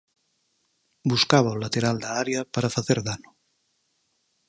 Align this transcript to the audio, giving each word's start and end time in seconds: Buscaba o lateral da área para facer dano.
Buscaba 1.11 1.55
o 1.55 1.61
lateral 1.63 1.95
da 2.03 2.09
área 2.23 2.41
para 2.53 2.73
facer 2.75 2.99
dano. 3.07 3.29